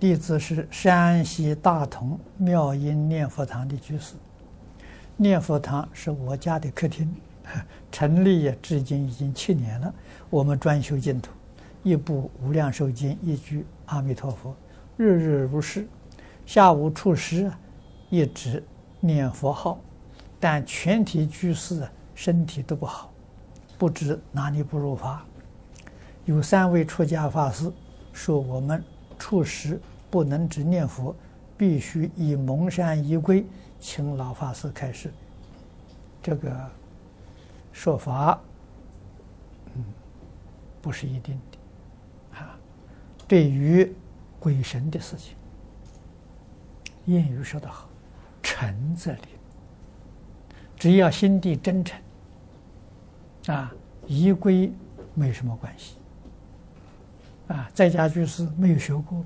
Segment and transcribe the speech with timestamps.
[0.00, 4.14] 弟子是山西大同妙音念佛堂的居士。
[5.14, 7.14] 念佛堂是我家的客厅，
[7.92, 9.94] 成立也至今已经七年了。
[10.30, 11.30] 我们专修净土，
[11.82, 14.56] 一部《无量寿经》，一句阿弥陀佛，
[14.96, 15.86] 日日如是。
[16.46, 17.52] 下午出师，
[18.08, 18.64] 一直
[19.00, 19.78] 念佛号，
[20.40, 23.12] 但全体居士身体都不好，
[23.76, 25.26] 不知哪里不如法。
[26.24, 27.70] 有三位出家法师
[28.14, 28.82] 说我们
[29.18, 29.78] 出师。
[30.10, 31.14] 不能只念佛，
[31.56, 33.46] 必须以蒙山仪归，
[33.78, 35.12] 请老法师开示。
[36.22, 36.70] 这个
[37.72, 38.40] 说法，
[39.74, 39.84] 嗯，
[40.82, 42.58] 不是一定的啊。
[43.28, 43.94] 对于
[44.38, 45.36] 鬼神的事情，
[47.06, 47.88] 谚语说得好
[48.42, 49.22] ：“诚则灵。”
[50.76, 52.00] 只要心地真诚，
[53.46, 53.72] 啊，
[54.06, 54.72] 仪归
[55.14, 55.96] 没什么关系。
[57.48, 59.24] 啊，在家居士没有学过。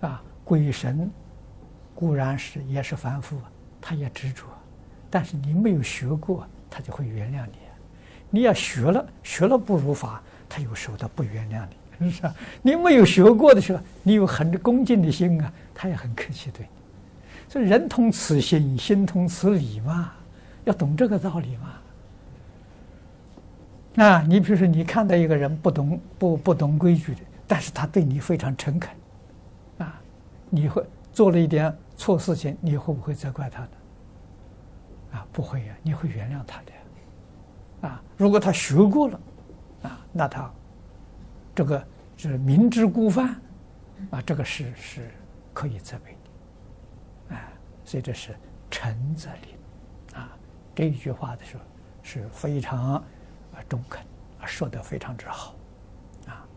[0.00, 1.10] 啊，鬼神
[1.94, 3.36] 固然是也是凡夫，
[3.80, 4.44] 他也执着，
[5.10, 7.58] 但是你没有学过，他就会原谅你。
[8.28, 11.64] 你要学了，学了不如法，他有时候他不原谅
[11.98, 12.34] 你， 是吧？
[12.60, 16.68] 你没有学过的时候，你有很恭敬的心啊，他也很客气对你。
[17.48, 20.12] 所以人同此心，心同此理嘛，
[20.64, 21.72] 要懂这个道理嘛。
[24.04, 28.90] 啊，你比如说，你看到一个人不懂不不懂规矩的，但是他对你非常诚恳。
[30.56, 35.18] 你会做了一点错事情，你会不会责怪他的？
[35.18, 36.72] 啊，不会呀，你会原谅他的。
[37.86, 39.20] 啊，如果他学过了，
[39.82, 40.50] 啊，那他
[41.54, 43.38] 这个是明知故犯，
[44.10, 45.10] 啊，这个是是
[45.52, 46.16] 可以责备
[47.28, 47.36] 的。
[47.36, 47.52] 啊，
[47.84, 48.34] 所以这是
[48.70, 50.18] 诚则灵。
[50.18, 50.30] 啊，
[50.74, 51.62] 这一句话的时候
[52.02, 53.04] 是非常啊
[53.68, 54.00] 中肯，
[54.40, 55.54] 啊，说的非常之好。
[56.26, 56.48] 啊，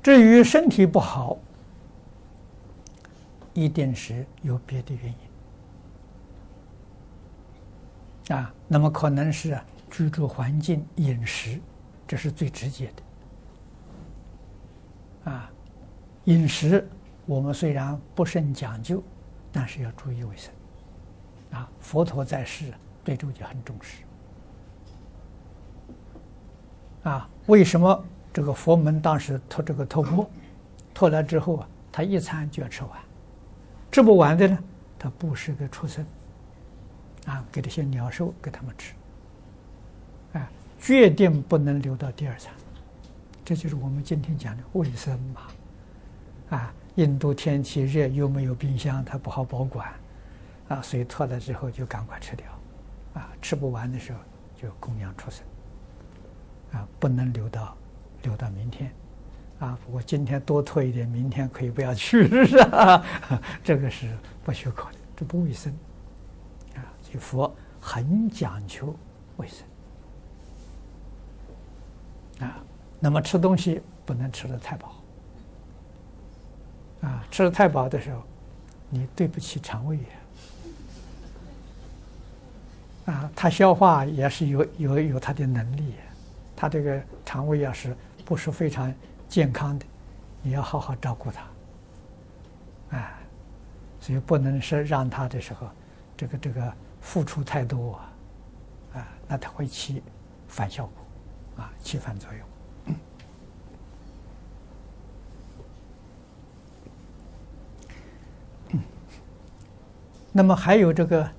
[0.00, 1.36] 至于身体不好。
[3.60, 5.14] 一定是有别的原
[8.28, 11.60] 因啊，那么可能是居住环境、饮食，
[12.08, 12.90] 这是最直接
[15.24, 15.52] 的啊。
[16.24, 16.88] 饮食
[17.26, 19.02] 我们虽然不甚讲究，
[19.52, 20.50] 但是要注意卫生
[21.50, 21.70] 啊。
[21.80, 22.72] 佛陀在世
[23.04, 24.04] 对这个就很重视
[27.02, 27.28] 啊。
[27.46, 30.30] 为什么这个佛门当时托这个托钵，
[30.94, 32.98] 托了之后啊，他一餐就要吃完。
[33.90, 34.58] 吃不完的呢，
[34.98, 36.06] 他布施给畜生，
[37.26, 38.94] 啊，给这些鸟兽给他们吃，
[40.32, 42.52] 啊，决定不能留到第二餐，
[43.44, 45.40] 这就是我们今天讲的卫生嘛，
[46.50, 49.92] 啊，印度天气热又没有冰箱，它不好保管，
[50.68, 52.46] 啊，所以脱了之后就赶快吃掉，
[53.14, 54.20] 啊，吃不完的时候
[54.56, 55.44] 就供养畜生，
[56.72, 57.76] 啊，不能留到
[58.22, 58.92] 留到明天。
[59.60, 62.56] 啊，不过今天多拖一点，明天可以不要去，是不是？
[63.62, 64.10] 这个是
[64.42, 65.70] 不许可的，这不卫生。
[66.76, 66.80] 啊，
[67.12, 68.96] 这佛很讲求
[69.36, 69.58] 卫生。
[72.48, 72.56] 啊，
[72.98, 74.94] 那么吃东西不能吃的太饱。
[77.02, 78.22] 啊，吃的太饱的时候，
[78.88, 80.02] 你对不起肠胃呀。
[83.12, 85.96] 啊，他消化也是有有有他的能力，
[86.56, 87.94] 他这个肠胃要是
[88.24, 88.90] 不是非常。
[89.30, 89.86] 健康的，
[90.42, 91.46] 你要好好照顾他，
[92.90, 93.14] 哎，
[94.00, 95.68] 所以不能是让他的时候，
[96.16, 97.92] 这个这个付出太多
[98.92, 100.02] 啊，那他会起
[100.48, 102.96] 反效果，啊，起反作用。
[108.72, 108.80] 嗯，
[110.32, 111.30] 那么还有这个，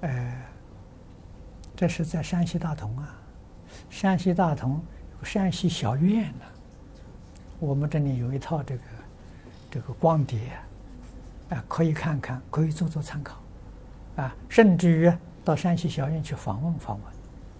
[0.00, 0.42] 呃，
[1.76, 3.16] 这是在山西大同啊，
[3.88, 4.84] 山西大同
[5.22, 6.44] 山西小院呢。
[7.58, 8.82] 我们这里有一套这个
[9.70, 10.38] 这个光碟，
[11.48, 13.36] 啊，可以看看，可以做做参考，
[14.16, 15.12] 啊，甚至于
[15.44, 17.06] 到山西小院去访问访问，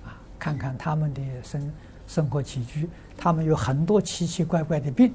[0.05, 1.73] 啊，看看他们的生
[2.07, 5.15] 生活起居，他们有很多奇奇怪怪的病，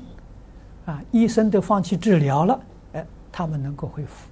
[0.86, 2.60] 啊，医生都放弃治疗了，
[2.94, 4.28] 哎，他们能够恢复，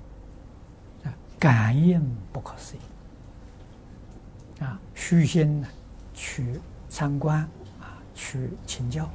[1.06, 2.02] 啊，感应
[2.34, 5.68] 不可思议，啊，虚心呢
[6.14, 6.60] 去
[6.90, 7.38] 参观，
[7.80, 9.08] 啊，去请教。